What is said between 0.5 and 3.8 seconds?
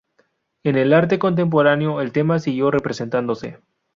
En el arte contemporáneo el tema siguió representándose.